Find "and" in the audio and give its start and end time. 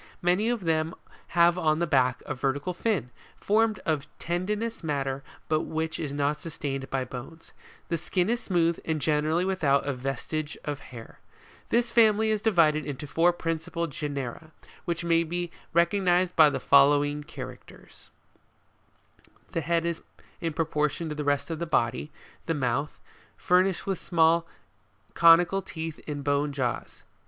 8.83-8.99